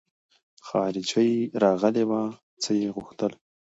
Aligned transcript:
خارجۍ 0.67 1.31
راغلې 1.63 2.03
وه 2.09 2.21
څه 2.61 2.71
يې 2.81 2.89
غوښتل. 2.95 3.31